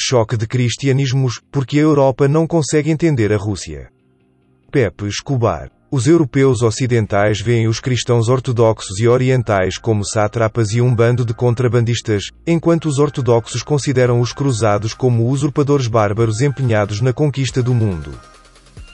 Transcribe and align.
choque 0.00 0.36
de 0.36 0.46
cristianismos, 0.46 1.40
porque 1.52 1.78
a 1.78 1.82
Europa 1.82 2.26
não 2.26 2.46
consegue 2.46 2.90
entender 2.90 3.32
a 3.32 3.36
Rússia. 3.36 3.90
Pepe 4.70 5.06
Escobar. 5.06 5.70
Os 5.92 6.06
europeus 6.06 6.62
ocidentais 6.62 7.40
veem 7.40 7.66
os 7.66 7.80
cristãos 7.80 8.28
ortodoxos 8.28 8.98
e 9.00 9.08
orientais 9.08 9.76
como 9.76 10.04
sátrapas 10.04 10.70
e 10.70 10.80
um 10.80 10.94
bando 10.94 11.24
de 11.24 11.34
contrabandistas, 11.34 12.30
enquanto 12.46 12.86
os 12.86 12.98
ortodoxos 12.98 13.62
consideram 13.62 14.20
os 14.20 14.32
cruzados 14.32 14.94
como 14.94 15.28
usurpadores 15.28 15.88
bárbaros 15.88 16.40
empenhados 16.40 17.00
na 17.00 17.12
conquista 17.12 17.62
do 17.62 17.74
mundo 17.74 18.12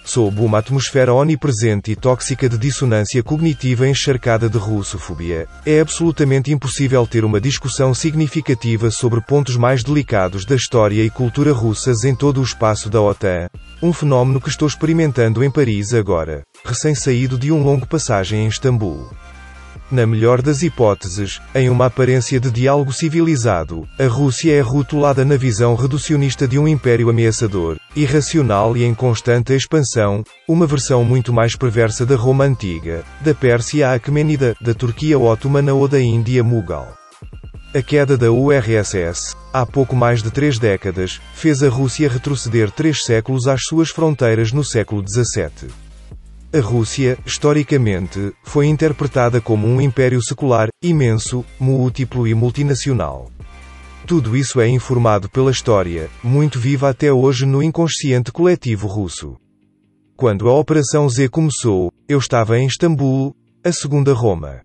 sob 0.07 0.41
uma 0.41 0.59
atmosfera 0.59 1.12
onipresente 1.12 1.91
e 1.91 1.96
tóxica 1.96 2.48
de 2.48 2.56
dissonância 2.56 3.23
cognitiva 3.23 3.86
encharcada 3.86 4.48
de 4.48 4.56
russofobia, 4.56 5.46
é 5.66 5.80
absolutamente 5.80 6.52
impossível 6.52 7.06
ter 7.06 7.24
uma 7.24 7.41
discussão 7.41 7.92
significativa 7.92 8.91
sobre 8.91 9.20
pontos 9.20 9.56
mais 9.56 9.83
delicados 9.83 10.45
da 10.45 10.55
história 10.55 11.02
e 11.02 11.11
cultura 11.11 11.52
russas 11.52 12.05
em 12.05 12.14
todo 12.14 12.41
o 12.41 12.45
espaço 12.45 12.88
da 12.88 13.02
OTAN, 13.02 13.48
um 13.83 13.92
fenómeno 13.92 14.41
que 14.41 14.48
estou 14.48 14.69
experimentando 14.69 15.42
em 15.42 15.50
Paris 15.50 15.92
agora, 15.92 16.42
recém-saído 16.64 17.36
de 17.36 17.50
um 17.50 17.62
longo 17.62 17.86
passagem 17.86 18.45
em 18.45 18.48
Istambul. 18.48 19.11
Na 19.91 20.05
melhor 20.05 20.42
das 20.42 20.62
hipóteses, 20.62 21.41
em 21.55 21.70
uma 21.70 21.86
aparência 21.86 22.41
de 22.41 22.50
diálogo 22.50 22.92
civilizado, 22.92 23.86
a 23.98 24.06
Rússia 24.06 24.52
é 24.52 24.61
rotulada 24.61 25.25
na 25.25 25.36
visão 25.36 25.77
reducionista 25.77 26.48
de 26.48 26.59
um 26.59 26.66
império 26.66 27.09
ameaçador, 27.09 27.77
irracional 27.96 28.77
e 28.77 28.84
em 28.84 28.95
constante 28.95 29.55
expansão, 29.55 30.23
uma 30.46 30.66
versão 30.66 31.02
muito 31.02 31.32
mais 31.32 31.56
perversa 31.56 32.05
da 32.05 32.14
Roma 32.14 32.45
antiga, 32.45 33.02
da 33.22 33.34
Pérsia 33.34 33.92
Aquemênida, 33.92 34.55
da 34.60 34.74
Turquia 34.74 35.19
otomana 35.19 35.72
ou 35.72 35.88
da 35.88 35.98
Índia 35.98 36.45
Mughal. 36.45 36.95
A 37.74 37.82
queda 37.82 38.16
da 38.16 38.30
URSS, 38.30 39.34
há 39.53 39.64
pouco 39.64 39.97
mais 39.97 40.22
de 40.22 40.30
três 40.30 40.58
décadas, 40.58 41.20
fez 41.34 41.62
a 41.62 41.69
Rússia 41.69 42.08
retroceder 42.08 42.70
três 42.70 43.05
séculos 43.05 43.48
às 43.48 43.62
suas 43.64 43.88
fronteiras 43.88 44.53
no 44.53 44.62
século 44.62 45.03
XVII. 45.06 45.70
A 46.53 46.60
Rússia, 46.60 47.19
historicamente, 47.27 48.33
foi 48.44 48.66
interpretada 48.66 49.41
como 49.41 49.66
um 49.66 49.81
império 49.81 50.22
secular, 50.22 50.69
imenso, 50.83 51.44
múltiplo 51.58 52.27
e 52.27 52.34
multinacional. 52.34 53.31
Tudo 54.07 54.37
isso 54.37 54.61
é 54.61 54.69
informado 54.69 55.29
pela 55.29 55.51
história, 55.51 56.09
muito 56.23 56.61
viva 56.61 56.89
até 56.89 57.12
hoje 57.12 57.45
no 57.45 57.61
inconsciente 57.61 58.31
coletivo 58.31 58.87
russo. 58.87 59.37
Quando 60.17 60.49
a 60.49 60.55
Operação 60.55 61.09
Z 61.09 61.29
começou, 61.29 61.91
eu 62.09 62.17
estava 62.21 62.57
em 62.57 62.69
Istambul, 62.69 63.34
a 63.65 63.73
segunda 63.73 64.12
Roma. 64.12 64.61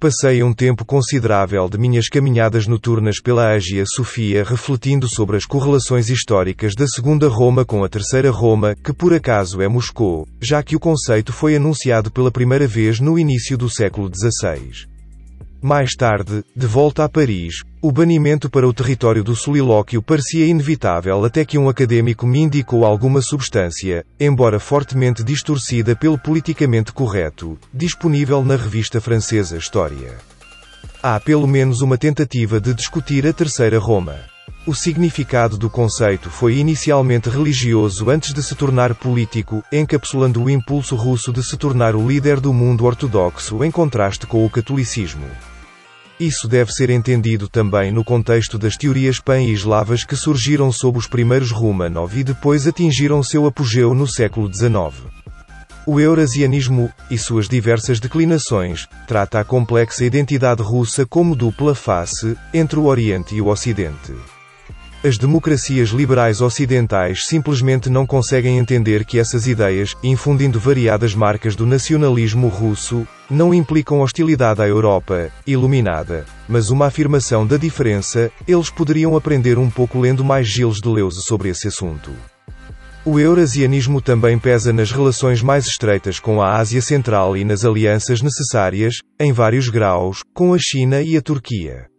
Passei 0.00 0.42
um 0.42 0.54
tempo 0.54 0.82
considerável 0.82 1.68
de 1.68 1.76
minhas 1.76 2.08
caminhadas 2.08 2.66
noturnas 2.66 3.20
pela 3.20 3.50
Ágia 3.50 3.84
Sofia 3.86 4.42
refletindo 4.42 5.10
sobre 5.10 5.36
as 5.36 5.44
correlações 5.44 6.08
históricas 6.08 6.74
da 6.74 6.86
Segunda 6.86 7.28
Roma 7.28 7.66
com 7.66 7.84
a 7.84 7.88
Terceira 7.88 8.30
Roma, 8.30 8.74
que 8.82 8.94
por 8.94 9.12
acaso 9.12 9.60
é 9.60 9.68
Moscou, 9.68 10.26
já 10.40 10.62
que 10.62 10.74
o 10.74 10.80
conceito 10.80 11.34
foi 11.34 11.54
anunciado 11.54 12.10
pela 12.10 12.30
primeira 12.30 12.66
vez 12.66 12.98
no 12.98 13.18
início 13.18 13.58
do 13.58 13.68
século 13.68 14.10
XVI. 14.10 14.93
Mais 15.66 15.96
tarde, 15.96 16.44
de 16.54 16.66
volta 16.66 17.04
a 17.04 17.08
Paris, 17.08 17.62
o 17.80 17.90
banimento 17.90 18.50
para 18.50 18.68
o 18.68 18.74
território 18.74 19.24
do 19.24 19.34
solilóquio 19.34 20.02
parecia 20.02 20.44
inevitável 20.46 21.24
até 21.24 21.42
que 21.42 21.56
um 21.56 21.70
acadêmico 21.70 22.26
me 22.26 22.38
indicou 22.40 22.84
alguma 22.84 23.22
substância, 23.22 24.04
embora 24.20 24.60
fortemente 24.60 25.24
distorcida 25.24 25.96
pelo 25.96 26.18
politicamente 26.18 26.92
correto, 26.92 27.58
disponível 27.72 28.44
na 28.44 28.56
revista 28.56 29.00
francesa 29.00 29.56
História. 29.56 30.18
Há 31.02 31.18
pelo 31.18 31.46
menos 31.46 31.80
uma 31.80 31.96
tentativa 31.96 32.60
de 32.60 32.74
discutir 32.74 33.26
a 33.26 33.32
Terceira 33.32 33.78
Roma. 33.78 34.16
O 34.66 34.74
significado 34.74 35.56
do 35.56 35.70
conceito 35.70 36.28
foi 36.28 36.58
inicialmente 36.58 37.30
religioso 37.30 38.10
antes 38.10 38.34
de 38.34 38.42
se 38.42 38.54
tornar 38.54 38.94
político, 38.94 39.64
encapsulando 39.72 40.44
o 40.44 40.50
impulso 40.50 40.94
russo 40.94 41.32
de 41.32 41.42
se 41.42 41.56
tornar 41.56 41.96
o 41.96 42.06
líder 42.06 42.38
do 42.38 42.52
mundo 42.52 42.84
ortodoxo 42.84 43.64
em 43.64 43.70
contraste 43.70 44.26
com 44.26 44.44
o 44.44 44.50
catolicismo. 44.50 45.24
Isso 46.18 46.46
deve 46.46 46.72
ser 46.72 46.90
entendido 46.90 47.48
também 47.48 47.90
no 47.90 48.04
contexto 48.04 48.56
das 48.56 48.76
teorias 48.76 49.18
pan-eslavas 49.18 50.04
que 50.04 50.14
surgiram 50.14 50.70
sob 50.70 50.96
os 50.96 51.08
primeiros 51.08 51.50
Romanov 51.50 52.16
e 52.16 52.22
depois 52.22 52.68
atingiram 52.68 53.20
seu 53.22 53.46
apogeu 53.46 53.94
no 53.94 54.06
século 54.06 54.52
XIX. 54.52 54.94
O 55.86 56.00
eurasianismo, 56.00 56.90
e 57.10 57.18
suas 57.18 57.48
diversas 57.48 58.00
declinações, 58.00 58.88
trata 59.06 59.40
a 59.40 59.44
complexa 59.44 60.04
identidade 60.04 60.62
russa 60.62 61.04
como 61.04 61.34
dupla 61.34 61.74
face, 61.74 62.36
entre 62.54 62.78
o 62.78 62.84
Oriente 62.84 63.34
e 63.34 63.40
o 63.42 63.48
Ocidente. 63.48 64.14
As 65.04 65.18
democracias 65.18 65.90
liberais 65.90 66.40
ocidentais 66.40 67.26
simplesmente 67.26 67.90
não 67.90 68.06
conseguem 68.06 68.56
entender 68.56 69.04
que 69.04 69.18
essas 69.18 69.46
ideias, 69.46 69.94
infundindo 70.02 70.58
variadas 70.58 71.14
marcas 71.14 71.54
do 71.54 71.66
nacionalismo 71.66 72.48
russo, 72.48 73.06
não 73.30 73.54
implicam 73.54 74.00
hostilidade 74.00 74.60
à 74.60 74.66
Europa, 74.66 75.30
iluminada, 75.46 76.24
mas 76.48 76.70
uma 76.70 76.86
afirmação 76.86 77.46
da 77.46 77.56
diferença, 77.56 78.30
eles 78.46 78.70
poderiam 78.70 79.16
aprender 79.16 79.58
um 79.58 79.70
pouco 79.70 79.98
lendo 79.98 80.24
mais 80.24 80.46
Gilles 80.46 80.80
Deleuze 80.80 81.22
sobre 81.22 81.48
esse 81.48 81.68
assunto. 81.68 82.10
O 83.04 83.20
eurasianismo 83.20 84.00
também 84.00 84.38
pesa 84.38 84.72
nas 84.72 84.90
relações 84.90 85.42
mais 85.42 85.66
estreitas 85.66 86.18
com 86.18 86.40
a 86.40 86.56
Ásia 86.56 86.80
Central 86.80 87.36
e 87.36 87.44
nas 87.44 87.64
alianças 87.64 88.22
necessárias, 88.22 88.96
em 89.20 89.32
vários 89.32 89.68
graus, 89.68 90.22
com 90.32 90.54
a 90.54 90.58
China 90.58 91.02
e 91.02 91.16
a 91.16 91.20
Turquia. 91.20 91.93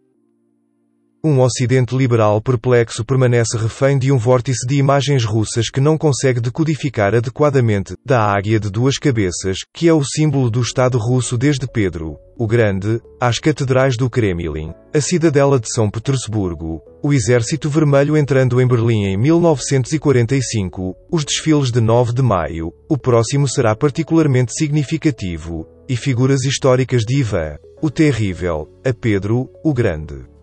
Um 1.24 1.40
Ocidente 1.40 1.96
liberal 1.96 2.40
perplexo 2.40 3.04
permanece 3.04 3.56
refém 3.56 3.98
de 3.98 4.12
um 4.12 4.18
vórtice 4.18 4.66
de 4.66 4.76
imagens 4.76 5.24
russas 5.24 5.68
que 5.70 5.80
não 5.80 5.98
consegue 5.98 6.40
decodificar 6.40 7.14
adequadamente, 7.14 7.94
da 8.04 8.22
águia 8.22 8.60
de 8.60 8.70
duas 8.70 8.96
cabeças, 8.96 9.58
que 9.74 9.88
é 9.88 9.92
o 9.92 10.04
símbolo 10.04 10.50
do 10.50 10.60
Estado 10.60 10.98
russo 10.98 11.36
desde 11.36 11.66
Pedro, 11.66 12.16
o 12.38 12.46
Grande, 12.46 13.00
às 13.20 13.38
catedrais 13.38 13.96
do 13.96 14.08
Kremlin, 14.08 14.72
a 14.94 15.00
cidadela 15.00 15.58
de 15.58 15.72
São 15.72 15.90
Petersburgo, 15.90 16.80
o 17.02 17.12
Exército 17.12 17.68
Vermelho 17.68 18.16
entrando 18.16 18.60
em 18.60 18.68
Berlim 18.68 19.06
em 19.06 19.16
1945, 19.16 20.94
os 21.10 21.24
desfiles 21.24 21.72
de 21.72 21.80
9 21.80 22.12
de 22.12 22.22
maio, 22.22 22.72
o 22.88 22.96
próximo 22.96 23.48
será 23.48 23.74
particularmente 23.74 24.52
significativo, 24.52 25.66
e 25.88 25.96
figuras 25.96 26.44
históricas 26.44 27.02
de 27.02 27.18
Ivan, 27.18 27.56
o 27.82 27.90
Terrível, 27.90 28.68
a 28.84 28.92
Pedro, 28.92 29.48
o 29.64 29.72
Grande. 29.72 30.35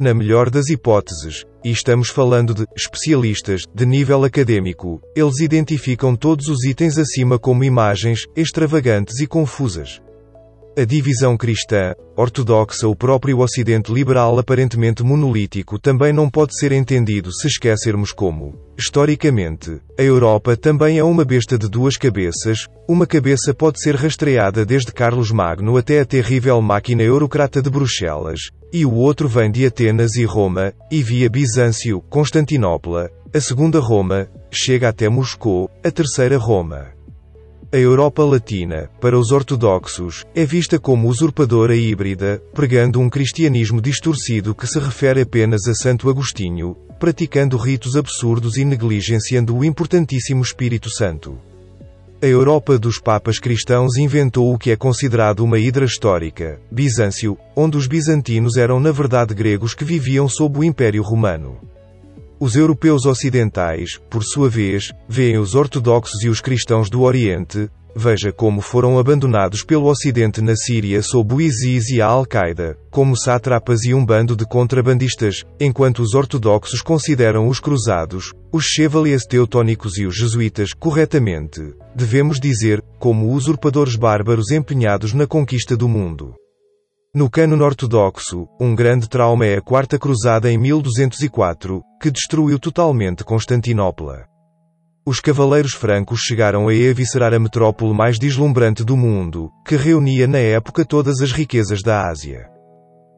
Na 0.00 0.14
melhor 0.14 0.48
das 0.48 0.70
hipóteses, 0.70 1.44
e 1.62 1.70
estamos 1.70 2.08
falando 2.08 2.54
de 2.54 2.64
especialistas 2.74 3.64
de 3.74 3.84
nível 3.84 4.24
acadêmico, 4.24 4.98
eles 5.14 5.40
identificam 5.40 6.16
todos 6.16 6.48
os 6.48 6.64
itens 6.64 6.96
acima 6.96 7.38
como 7.38 7.62
imagens 7.62 8.24
extravagantes 8.34 9.20
e 9.20 9.26
confusas. 9.26 10.00
A 10.80 10.84
divisão 10.86 11.36
cristã, 11.36 11.92
ortodoxa 12.16 12.88
o 12.88 12.96
próprio 12.96 13.40
Ocidente 13.40 13.92
liberal 13.92 14.38
aparentemente 14.38 15.02
monolítico 15.02 15.78
também 15.78 16.10
não 16.10 16.30
pode 16.30 16.58
ser 16.58 16.72
entendido 16.72 17.30
se 17.30 17.48
esquecermos 17.48 18.12
como, 18.12 18.58
historicamente, 18.78 19.78
a 19.98 20.02
Europa 20.02 20.56
também 20.56 20.98
é 20.98 21.04
uma 21.04 21.22
besta 21.22 21.58
de 21.58 21.68
duas 21.68 21.98
cabeças, 21.98 22.66
uma 22.88 23.06
cabeça 23.06 23.52
pode 23.52 23.78
ser 23.78 23.94
rastreada 23.94 24.64
desde 24.64 24.90
Carlos 24.90 25.30
Magno 25.30 25.76
até 25.76 26.00
a 26.00 26.06
terrível 26.06 26.62
máquina 26.62 27.02
eurocrata 27.02 27.60
de 27.60 27.68
Bruxelas, 27.68 28.48
e 28.72 28.86
o 28.86 28.94
outro 28.94 29.28
vem 29.28 29.50
de 29.50 29.66
Atenas 29.66 30.14
e 30.14 30.24
Roma, 30.24 30.72
e 30.90 31.02
via 31.02 31.28
Bizâncio, 31.28 32.00
Constantinopla, 32.08 33.10
a 33.34 33.38
segunda 33.38 33.80
Roma, 33.80 34.30
chega 34.50 34.88
até 34.88 35.10
Moscou, 35.10 35.70
a 35.84 35.90
terceira 35.90 36.38
Roma. 36.38 36.98
A 37.72 37.76
Europa 37.76 38.24
Latina, 38.24 38.90
para 39.00 39.16
os 39.16 39.30
ortodoxos, 39.30 40.24
é 40.34 40.44
vista 40.44 40.76
como 40.76 41.06
usurpadora 41.06 41.72
e 41.76 41.88
híbrida, 41.88 42.42
pregando 42.52 42.98
um 42.98 43.08
cristianismo 43.08 43.80
distorcido 43.80 44.56
que 44.56 44.66
se 44.66 44.80
refere 44.80 45.20
apenas 45.20 45.68
a 45.68 45.74
Santo 45.74 46.10
Agostinho, 46.10 46.76
praticando 46.98 47.56
ritos 47.56 47.94
absurdos 47.94 48.56
e 48.56 48.64
negligenciando 48.64 49.56
o 49.56 49.64
importantíssimo 49.64 50.42
Espírito 50.42 50.90
Santo. 50.90 51.38
A 52.20 52.26
Europa 52.26 52.76
dos 52.76 52.98
Papas 52.98 53.38
cristãos 53.38 53.96
inventou 53.96 54.52
o 54.52 54.58
que 54.58 54.72
é 54.72 54.76
considerado 54.76 55.44
uma 55.44 55.56
hidra 55.56 55.84
histórica, 55.84 56.60
Bizâncio, 56.72 57.38
onde 57.54 57.76
os 57.76 57.86
bizantinos 57.86 58.56
eram 58.56 58.80
na 58.80 58.90
verdade 58.90 59.32
gregos 59.32 59.74
que 59.74 59.84
viviam 59.84 60.28
sob 60.28 60.58
o 60.58 60.64
Império 60.64 61.04
Romano. 61.04 61.56
Os 62.40 62.56
europeus 62.56 63.04
ocidentais, 63.04 64.00
por 64.08 64.24
sua 64.24 64.48
vez, 64.48 64.92
veem 65.06 65.36
os 65.36 65.54
ortodoxos 65.54 66.22
e 66.22 66.28
os 66.30 66.40
cristãos 66.40 66.88
do 66.88 67.02
Oriente, 67.02 67.68
Veja 67.94 68.30
como 68.30 68.60
foram 68.60 68.98
abandonados 68.98 69.64
pelo 69.64 69.86
Ocidente 69.86 70.40
na 70.40 70.54
Síria 70.54 71.02
sob 71.02 71.34
o 71.34 71.40
ISIS 71.40 71.90
e 71.90 72.00
a 72.00 72.06
Al-Qaeda, 72.06 72.78
como 72.88 73.16
sátrapas 73.16 73.82
e 73.84 73.92
um 73.92 74.06
bando 74.06 74.36
de 74.36 74.46
contrabandistas, 74.46 75.44
enquanto 75.58 76.00
os 76.00 76.14
ortodoxos 76.14 76.82
consideram 76.82 77.48
os 77.48 77.58
cruzados, 77.58 78.32
os 78.52 78.64
chevaliers 78.64 79.24
teutônicos 79.24 79.98
e 79.98 80.06
os 80.06 80.16
jesuítas, 80.16 80.72
corretamente, 80.72 81.74
devemos 81.94 82.38
dizer, 82.38 82.80
como 82.98 83.32
usurpadores 83.32 83.96
bárbaros 83.96 84.52
empenhados 84.52 85.12
na 85.12 85.26
conquista 85.26 85.76
do 85.76 85.88
mundo. 85.88 86.34
No 87.12 87.28
cânon 87.28 87.64
ortodoxo, 87.64 88.46
um 88.60 88.72
grande 88.72 89.08
trauma 89.08 89.44
é 89.44 89.56
a 89.56 89.60
Quarta 89.60 89.98
Cruzada 89.98 90.48
em 90.48 90.56
1204, 90.56 91.82
que 92.00 92.10
destruiu 92.10 92.58
totalmente 92.58 93.22
Constantinopla. 93.22 94.24
Os 95.04 95.20
cavaleiros 95.20 95.74
francos 95.74 96.20
chegaram 96.20 96.68
a 96.68 96.74
eviscerar 96.74 97.34
a 97.34 97.38
metrópole 97.38 97.92
mais 97.92 98.18
deslumbrante 98.18 98.82
do 98.82 98.96
mundo, 98.96 99.50
que 99.66 99.76
reunia 99.76 100.26
na 100.26 100.38
época 100.38 100.84
todas 100.84 101.20
as 101.20 101.30
riquezas 101.30 101.82
da 101.82 102.08
Ásia. 102.08 102.48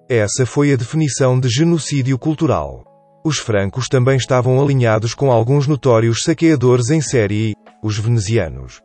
Essa 0.08 0.44
foi 0.44 0.72
a 0.72 0.76
definição 0.76 1.38
de 1.38 1.48
genocídio 1.48 2.18
cultural. 2.18 2.84
Os 3.24 3.38
francos 3.38 3.88
também 3.88 4.16
estavam 4.16 4.60
alinhados 4.60 5.14
com 5.14 5.30
alguns 5.30 5.68
notórios 5.68 6.24
saqueadores 6.24 6.90
em 6.90 7.00
série, 7.00 7.54
os 7.84 7.98
venezianos. 7.98 8.82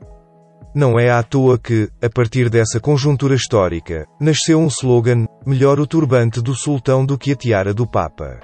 Não 0.76 1.00
é 1.00 1.10
à 1.10 1.24
toa 1.24 1.58
que, 1.58 1.90
a 2.00 2.10
partir 2.10 2.50
dessa 2.50 2.80
conjuntura 2.80 3.34
histórica, 3.34 4.06
nasceu 4.22 4.60
um 4.60 4.68
slogan: 4.68 5.26
melhor 5.44 5.80
o 5.80 5.88
turbante 5.88 6.40
do 6.40 6.54
sultão 6.54 7.04
do 7.04 7.18
que 7.18 7.32
a 7.32 7.36
tiara 7.36 7.74
do 7.74 7.88
papa. 7.88 8.40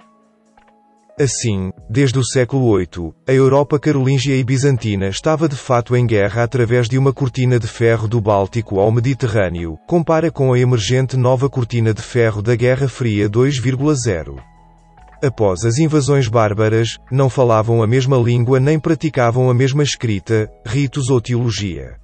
Assim, 1.19 1.71
desde 1.87 2.17
o 2.17 2.23
século 2.23 2.75
VIII, 2.75 3.13
a 3.27 3.31
Europa 3.31 3.77
carolíngia 3.77 4.35
e 4.35 4.43
bizantina 4.43 5.07
estava 5.07 5.47
de 5.47 5.55
fato 5.55 5.95
em 5.95 6.07
guerra 6.07 6.41
através 6.41 6.89
de 6.89 6.97
uma 6.97 7.13
cortina 7.13 7.59
de 7.59 7.67
ferro 7.67 8.07
do 8.07 8.19
Báltico 8.19 8.79
ao 8.79 8.91
Mediterrâneo, 8.91 9.77
compara 9.87 10.31
com 10.31 10.51
a 10.51 10.57
emergente 10.57 11.15
nova 11.15 11.47
cortina 11.47 11.93
de 11.93 12.01
ferro 12.01 12.41
da 12.41 12.55
Guerra 12.55 12.87
Fria 12.87 13.29
2,0. 13.29 14.39
Após 15.23 15.63
as 15.63 15.77
invasões 15.77 16.27
bárbaras, 16.27 16.97
não 17.11 17.29
falavam 17.29 17.83
a 17.83 17.87
mesma 17.87 18.17
língua 18.17 18.59
nem 18.59 18.79
praticavam 18.79 19.51
a 19.51 19.53
mesma 19.53 19.83
escrita, 19.83 20.49
ritos 20.65 21.11
ou 21.11 21.21
teologia. 21.21 21.95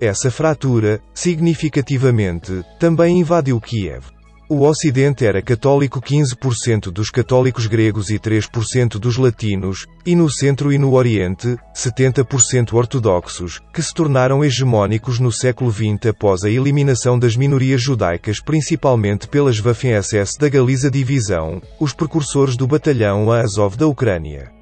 Essa 0.00 0.30
fratura, 0.30 1.00
significativamente, 1.12 2.64
também 2.78 3.18
invadiu 3.18 3.60
Kiev. 3.60 4.06
O 4.50 4.66
Ocidente 4.66 5.26
era 5.26 5.42
católico 5.42 6.00
15% 6.00 6.90
dos 6.90 7.10
católicos 7.10 7.66
gregos 7.66 8.08
e 8.08 8.18
3% 8.18 8.92
dos 8.98 9.18
latinos, 9.18 9.86
e 10.06 10.16
no 10.16 10.30
Centro 10.30 10.72
e 10.72 10.78
no 10.78 10.94
Oriente, 10.94 11.58
70% 11.76 12.72
ortodoxos, 12.72 13.60
que 13.74 13.82
se 13.82 13.92
tornaram 13.92 14.42
hegemônicos 14.42 15.20
no 15.20 15.30
século 15.30 15.70
XX 15.70 16.06
após 16.08 16.44
a 16.44 16.50
eliminação 16.50 17.18
das 17.18 17.36
minorias 17.36 17.82
judaicas 17.82 18.40
principalmente 18.40 19.28
pelas 19.28 19.60
Waffen-SS 19.60 20.38
da 20.38 20.48
Galiza 20.48 20.90
Divisão, 20.90 21.60
os 21.78 21.92
precursores 21.92 22.56
do 22.56 22.66
Batalhão 22.66 23.30
Azov 23.30 23.76
da 23.76 23.86
Ucrânia. 23.86 24.57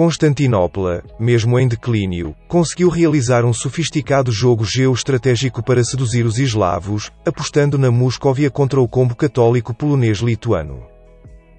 Constantinopla, 0.00 1.02
mesmo 1.18 1.58
em 1.58 1.68
declínio, 1.68 2.34
conseguiu 2.48 2.88
realizar 2.88 3.44
um 3.44 3.52
sofisticado 3.52 4.32
jogo 4.32 4.64
geoestratégico 4.64 5.62
para 5.62 5.84
seduzir 5.84 6.24
os 6.24 6.38
eslavos, 6.38 7.12
apostando 7.22 7.76
na 7.76 7.90
Muscóvia 7.90 8.50
contra 8.50 8.80
o 8.80 8.88
combo 8.88 9.14
católico 9.14 9.74
polonês-lituano. 9.74 10.84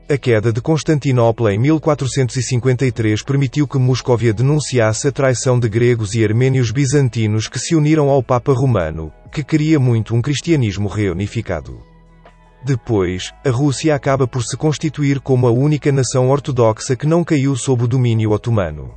A 0.09 0.17
queda 0.17 0.51
de 0.51 0.59
Constantinopla 0.59 1.53
em 1.53 1.59
1453 1.59 3.21
permitiu 3.21 3.67
que 3.67 3.77
Muscóvia 3.77 4.33
denunciasse 4.33 5.07
a 5.07 5.11
traição 5.11 5.59
de 5.59 5.69
gregos 5.69 6.15
e 6.15 6.25
armênios 6.25 6.71
bizantinos 6.71 7.47
que 7.47 7.59
se 7.59 7.75
uniram 7.75 8.09
ao 8.09 8.23
Papa 8.23 8.53
Romano, 8.53 9.13
que 9.31 9.43
queria 9.43 9.79
muito 9.79 10.15
um 10.15 10.21
cristianismo 10.21 10.87
reunificado. 10.87 11.90
Depois, 12.63 13.33
a 13.43 13.49
Rússia 13.49 13.95
acaba 13.95 14.27
por 14.27 14.43
se 14.43 14.55
constituir 14.55 15.19
como 15.19 15.47
a 15.47 15.51
única 15.51 15.91
nação 15.91 16.29
ortodoxa 16.29 16.95
que 16.95 17.07
não 17.07 17.23
caiu 17.23 17.55
sob 17.55 17.83
o 17.83 17.87
domínio 17.87 18.31
otomano. 18.31 18.93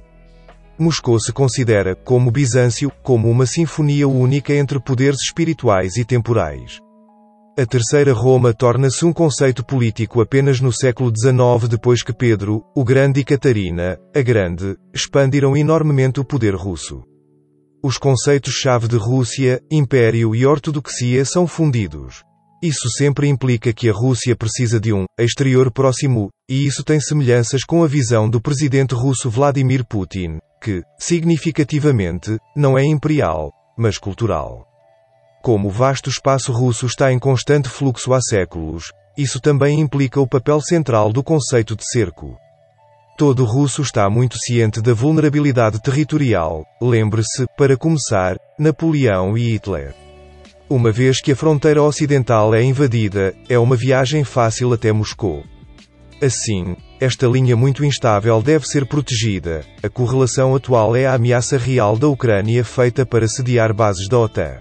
Moscou 0.79 1.19
se 1.19 1.33
considera, 1.33 1.95
como 1.95 2.31
Bizâncio, 2.31 2.93
como 3.03 3.31
uma 3.31 3.47
sinfonia 3.47 4.07
única 4.07 4.53
entre 4.53 4.79
poderes 4.81 5.21
espirituais 5.21 5.97
e 5.97 6.05
temporais. 6.05 6.81
A 7.57 7.65
Terceira 7.65 8.13
Roma 8.13 8.53
torna-se 8.53 9.05
um 9.05 9.13
conceito 9.13 9.65
político 9.65 10.21
apenas 10.21 10.61
no 10.61 10.73
século 10.73 11.13
XIX 11.17 11.69
depois 11.69 12.03
que 12.03 12.13
Pedro, 12.13 12.65
o 12.75 12.83
Grande 12.83 13.21
e 13.21 13.25
Catarina, 13.25 13.97
a 14.15 14.21
Grande, 14.21 14.77
expandiram 14.93 15.57
enormemente 15.57 16.19
o 16.19 16.25
poder 16.25 16.57
russo. 16.57 17.05
Os 17.81 17.97
conceitos-chave 17.97 18.89
de 18.89 18.97
Rússia, 18.97 19.63
Império 19.71 20.35
e 20.35 20.45
Ortodoxia 20.45 21.25
são 21.25 21.47
fundidos. 21.47 22.25
Isso 22.65 22.89
sempre 22.89 23.29
implica 23.29 23.75
que 23.75 23.91
a 23.91 23.93
Rússia 23.93 24.35
precisa 24.35 24.81
de 24.81 24.91
um 24.91 25.05
exterior 25.21 25.71
próximo, 25.71 26.31
e 26.49 26.65
isso 26.65 26.83
tem 26.83 26.99
semelhanças 26.99 27.63
com 27.63 27.85
a 27.85 27.87
visão 27.87 28.27
do 28.27 28.41
presidente 28.41 28.95
russo 28.95 29.29
Vladimir 29.29 29.85
Putin, 29.85 30.39
que, 30.63 30.83
significativamente, 30.99 32.39
não 32.57 32.79
é 32.79 32.83
imperial, 32.83 33.53
mas 33.77 33.99
cultural. 33.99 34.67
Como 35.43 35.69
o 35.69 35.71
vasto 35.71 36.09
espaço 36.09 36.53
russo 36.53 36.87
está 36.87 37.13
em 37.13 37.19
constante 37.19 37.69
fluxo 37.69 38.15
há 38.15 38.21
séculos, 38.23 38.85
isso 39.15 39.39
também 39.41 39.79
implica 39.79 40.19
o 40.19 40.27
papel 40.27 40.59
central 40.63 41.13
do 41.13 41.23
conceito 41.23 41.77
de 41.77 41.87
cerco. 41.87 42.35
Todo 43.19 43.45
russo 43.45 43.83
está 43.83 44.09
muito 44.09 44.39
ciente 44.39 44.81
da 44.81 44.95
vulnerabilidade 44.95 45.83
territorial, 45.83 46.65
lembre-se, 46.81 47.45
para 47.59 47.77
começar, 47.77 48.39
Napoleão 48.59 49.37
e 49.37 49.53
Hitler. 49.53 50.04
Uma 50.69 50.91
vez 50.91 51.21
que 51.21 51.33
a 51.33 51.37
fronteira 51.37 51.83
ocidental 51.83 52.55
é 52.55 52.63
invadida, 52.63 53.35
é 53.49 53.59
uma 53.59 53.77
viagem 53.77 54.25
fácil 54.25 54.73
até 54.73 54.91
Moscou. 54.93 55.45
Assim, 56.23 56.75
esta 56.99 57.27
linha 57.27 57.55
muito 57.55 57.85
instável 57.85 58.41
deve 58.41 58.67
ser 58.67 58.87
protegida. 58.87 59.63
A 59.83 59.91
correlação 59.91 60.55
atual 60.55 60.97
é 60.97 61.07
a 61.07 61.15
ameaça 61.15 61.59
real 61.59 61.99
da 61.99 62.09
Ucrânia 62.09 62.65
feita 62.65 63.05
para 63.05 63.29
sediar 63.29 63.75
bases 63.75 64.09
da 64.09 64.19
OTAN. 64.19 64.59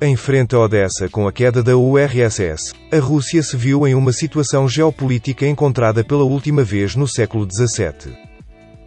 Em 0.00 0.14
frente 0.14 0.54
a 0.54 0.60
Odessa 0.60 1.08
com 1.08 1.26
a 1.26 1.32
queda 1.32 1.60
da 1.60 1.76
URSS, 1.76 2.72
a 2.92 2.98
Rússia 2.98 3.42
se 3.42 3.56
viu 3.56 3.86
em 3.86 3.94
uma 3.94 4.12
situação 4.12 4.68
geopolítica 4.68 5.44
encontrada 5.46 6.04
pela 6.04 6.22
última 6.22 6.62
vez 6.62 6.94
no 6.94 7.08
século 7.08 7.48
XVII. 7.50 8.14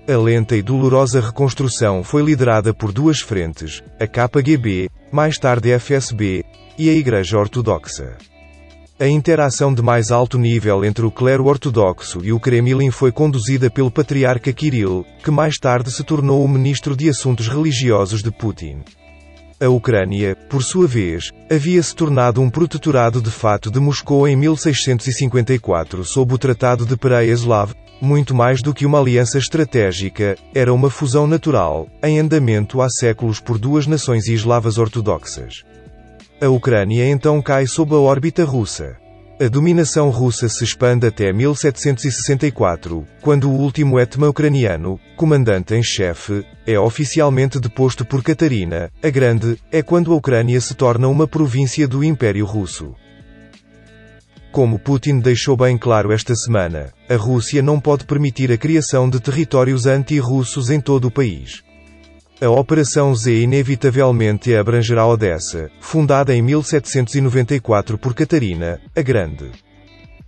A 0.08 0.18
lenta 0.18 0.56
e 0.56 0.62
dolorosa 0.62 1.20
reconstrução 1.20 2.04
foi 2.04 2.24
liderada 2.24 2.74
por 2.74 2.92
duas 2.92 3.20
frentes, 3.20 3.84
a 4.00 4.08
KGB, 4.08 4.90
mais 5.12 5.38
tarde 5.38 5.74
a 5.74 5.80
FSB, 5.80 6.44
e 6.78 6.90
a 6.90 6.94
Igreja 6.94 7.38
Ortodoxa. 7.38 8.16
A 9.00 9.08
interação 9.08 9.74
de 9.74 9.82
mais 9.82 10.12
alto 10.12 10.38
nível 10.38 10.84
entre 10.84 11.06
o 11.06 11.12
clero 11.12 11.46
ortodoxo 11.46 12.20
e 12.22 12.34
o 12.34 12.40
Kremlin 12.40 12.92
foi 12.92 13.12
conduzida 13.12 13.70
pelo 13.70 13.90
patriarca 13.90 14.52
Kirill, 14.52 15.06
que 15.24 15.32
mais 15.32 15.58
tarde 15.58 15.90
se 15.90 16.04
tornou 16.04 16.44
o 16.44 16.48
ministro 16.48 16.96
de 16.96 17.10
Assuntos 17.10 17.48
Religiosos 17.48 18.22
de 18.22 18.30
Putin. 18.30 18.80
A 19.62 19.68
Ucrânia, 19.68 20.36
por 20.50 20.64
sua 20.64 20.86
vez, 20.86 21.32
havia 21.50 21.82
se 21.82 21.96
tornado 21.96 22.42
um 22.42 22.50
protetorado 22.50 23.22
de 23.22 23.32
fato 23.32 23.72
de 23.72 23.80
Moscou 23.80 24.28
em 24.28 24.36
1654 24.36 26.06
sob 26.06 26.34
o 26.34 26.38
Tratado 26.38 26.86
de 26.86 26.96
Pereyaslav, 26.96 27.74
muito 28.02 28.34
mais 28.34 28.62
do 28.62 28.74
que 28.74 28.86
uma 28.86 29.00
aliança 29.00 29.38
estratégica, 29.38 30.38
era 30.54 30.74
uma 30.74 30.90
fusão 30.90 31.28
natural, 31.28 31.88
em 32.04 32.20
andamento 32.20 32.82
há 32.82 32.90
séculos 32.90 33.40
por 33.40 33.58
duas 33.58 33.88
nações 33.88 34.28
eslavas 34.28 34.78
ortodoxas. 34.78 35.64
A 36.42 36.48
Ucrânia 36.48 37.06
então 37.10 37.42
cai 37.42 37.68
sob 37.68 37.94
a 37.94 37.98
órbita 37.98 38.44
russa. 38.44 38.96
A 39.42 39.48
dominação 39.48 40.10
russa 40.10 40.50
se 40.50 40.66
expande 40.66 41.08
até 41.08 41.32
1764, 41.32 43.08
quando 43.22 43.50
o 43.50 43.56
último 43.56 43.98
etma 43.98 44.28
ucraniano, 44.28 45.00
comandante 45.16 45.74
em 45.74 45.82
chefe, 45.82 46.46
é 46.68 46.78
oficialmente 46.78 47.58
deposto 47.58 48.04
por 48.04 48.22
Catarina, 48.22 48.92
a 49.02 49.10
Grande, 49.10 49.58
é 49.72 49.82
quando 49.82 50.12
a 50.12 50.16
Ucrânia 50.16 50.60
se 50.60 50.74
torna 50.74 51.08
uma 51.08 51.26
província 51.26 51.88
do 51.88 52.04
Império 52.04 52.46
Russo. 52.46 52.94
Como 54.52 54.80
Putin 54.80 55.20
deixou 55.20 55.56
bem 55.56 55.78
claro 55.78 56.12
esta 56.12 56.36
semana, 56.36 56.92
a 57.08 57.16
Rússia 57.16 57.62
não 57.62 57.80
pode 57.80 58.06
permitir 58.06 58.52
a 58.52 58.58
criação 58.58 59.08
de 59.08 59.20
territórios 59.20 59.86
anti-russos 59.86 60.72
em 60.72 60.82
todo 60.82 61.06
o 61.06 61.12
país. 61.12 61.64
A 62.42 62.50
Operação 62.50 63.14
Z 63.14 63.44
inevitavelmente 63.44 64.56
abrangerá 64.56 65.06
Odessa, 65.06 65.70
fundada 65.80 66.34
em 66.34 66.42
1794 66.42 67.98
por 67.98 68.16
Catarina, 68.16 68.82
a 68.96 69.02
Grande. 69.02 69.52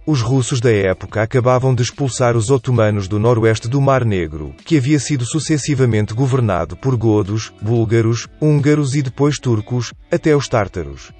Os 0.05 0.21
russos 0.21 0.59
da 0.59 0.71
época 0.71 1.23
acabavam 1.23 1.73
de 1.73 1.81
expulsar 1.81 2.35
os 2.35 2.51
otomanos 2.51 3.07
do 3.07 3.17
noroeste 3.17 3.67
do 3.67 3.79
Mar 3.81 4.03
Negro, 4.03 4.53
que 4.65 4.77
havia 4.77 4.99
sido 4.99 5.25
sucessivamente 5.25 6.13
governado 6.13 6.75
por 6.75 6.95
godos, 6.95 7.53
búlgaros, 7.61 8.27
húngaros 8.41 8.95
e 8.95 9.01
depois 9.01 9.39
turcos, 9.39 9.93
até 10.11 10.35
os 10.35 10.47
tártaros. 10.47 11.11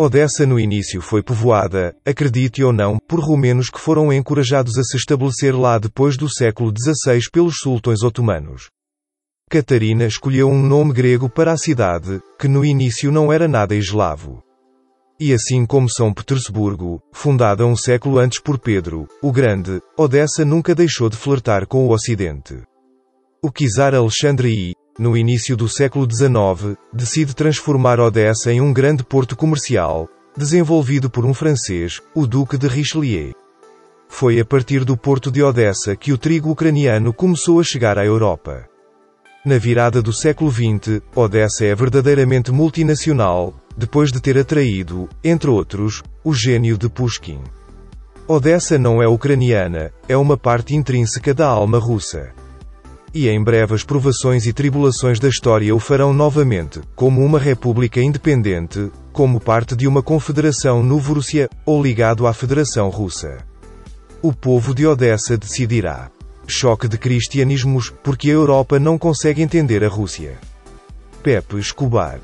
Odessa 0.00 0.46
no 0.46 0.60
início 0.60 1.02
foi 1.02 1.24
povoada, 1.24 1.92
acredite 2.06 2.62
ou 2.62 2.72
não, 2.72 2.98
por 3.08 3.18
romenos 3.18 3.68
que 3.68 3.80
foram 3.80 4.12
encorajados 4.12 4.78
a 4.78 4.84
se 4.84 4.96
estabelecer 4.96 5.58
lá 5.58 5.76
depois 5.76 6.16
do 6.16 6.32
século 6.32 6.72
XVI 6.72 7.18
pelos 7.32 7.56
sultões 7.56 8.04
otomanos. 8.04 8.68
Catarina 9.50 10.04
escolheu 10.04 10.48
um 10.48 10.62
nome 10.62 10.92
grego 10.92 11.28
para 11.28 11.50
a 11.50 11.56
cidade, 11.56 12.20
que 12.38 12.46
no 12.46 12.64
início 12.64 13.10
não 13.10 13.32
era 13.32 13.48
nada 13.48 13.74
eslavo. 13.74 14.40
E 15.18 15.32
assim 15.34 15.66
como 15.66 15.90
São 15.90 16.14
Petersburgo, 16.14 17.02
fundada 17.12 17.66
um 17.66 17.74
século 17.74 18.20
antes 18.20 18.38
por 18.38 18.56
Pedro, 18.56 19.08
o 19.20 19.32
Grande, 19.32 19.82
Odessa 19.96 20.44
nunca 20.44 20.76
deixou 20.76 21.10
de 21.10 21.16
flertar 21.16 21.66
com 21.66 21.84
o 21.84 21.90
Ocidente. 21.90 22.62
O 23.42 23.50
czar 23.50 23.96
Alexandre 23.96 24.48
I, 24.48 24.74
no 24.98 25.16
início 25.16 25.56
do 25.56 25.68
século 25.68 26.06
XIX, 26.10 26.76
decide 26.92 27.34
transformar 27.34 28.00
Odessa 28.00 28.52
em 28.52 28.60
um 28.60 28.72
grande 28.72 29.04
porto 29.04 29.36
comercial, 29.36 30.08
desenvolvido 30.36 31.08
por 31.08 31.24
um 31.24 31.32
francês, 31.32 32.00
o 32.14 32.26
Duque 32.26 32.58
de 32.58 32.66
Richelieu. 32.66 33.32
Foi 34.08 34.40
a 34.40 34.44
partir 34.44 34.84
do 34.84 34.96
porto 34.96 35.30
de 35.30 35.42
Odessa 35.42 35.94
que 35.94 36.12
o 36.12 36.18
trigo 36.18 36.50
ucraniano 36.50 37.12
começou 37.12 37.60
a 37.60 37.62
chegar 37.62 37.96
à 37.98 38.04
Europa. 38.04 38.66
Na 39.44 39.56
virada 39.56 40.02
do 40.02 40.12
século 40.12 40.50
XX, 40.50 41.00
Odessa 41.14 41.64
é 41.64 41.74
verdadeiramente 41.74 42.50
multinacional, 42.50 43.54
depois 43.76 44.10
de 44.10 44.20
ter 44.20 44.36
atraído, 44.36 45.08
entre 45.22 45.48
outros, 45.48 46.02
o 46.24 46.34
gênio 46.34 46.76
de 46.76 46.88
Pushkin. 46.88 47.40
Odessa 48.26 48.78
não 48.78 49.00
é 49.00 49.06
ucraniana, 49.06 49.92
é 50.08 50.16
uma 50.16 50.36
parte 50.36 50.74
intrínseca 50.74 51.32
da 51.32 51.46
alma 51.46 51.78
russa. 51.78 52.32
E 53.14 53.28
em 53.28 53.42
breve 53.42 53.74
as 53.74 53.82
provações 53.82 54.46
e 54.46 54.52
tribulações 54.52 55.18
da 55.18 55.28
história 55.28 55.74
o 55.74 55.78
farão 55.78 56.12
novamente, 56.12 56.80
como 56.94 57.24
uma 57.24 57.38
república 57.38 58.00
independente, 58.00 58.90
como 59.12 59.40
parte 59.40 59.74
de 59.74 59.86
uma 59.86 60.02
confederação 60.02 60.82
Novorússia, 60.82 61.48
ou 61.64 61.82
ligado 61.82 62.26
à 62.26 62.32
Federação 62.32 62.88
Russa. 62.90 63.38
O 64.20 64.32
povo 64.32 64.74
de 64.74 64.86
Odessa 64.86 65.36
decidirá. 65.36 66.10
Choque 66.46 66.88
de 66.88 66.98
cristianismos, 66.98 67.92
porque 68.02 68.30
a 68.30 68.34
Europa 68.34 68.78
não 68.78 68.98
consegue 68.98 69.42
entender 69.42 69.84
a 69.84 69.88
Rússia. 69.88 70.38
Pepe 71.22 71.58
Escobar 71.58 72.20